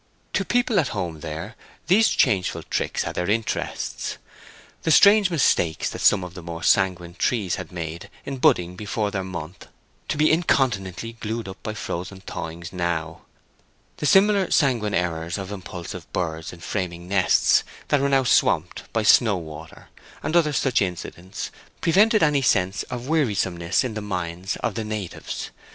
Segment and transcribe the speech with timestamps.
[0.33, 1.55] To people at home there
[1.85, 4.17] these changeful tricks had their interests;
[4.81, 9.11] the strange mistakes that some of the more sanguine trees had made in budding before
[9.11, 9.67] their month,
[10.07, 13.21] to be incontinently glued up by frozen thawings now;
[13.97, 19.03] the similar sanguine errors of impulsive birds in framing nests that were now swamped by
[19.03, 19.89] snow water,
[20.23, 25.51] and other such incidents, prevented any sense of wearisomeness in the minds of the natives.